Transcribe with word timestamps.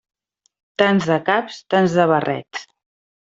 Tants 0.81 1.05
de 1.09 1.17
caps, 1.27 1.59
tants 1.73 1.99
de 1.99 2.07
barrets. 2.13 2.65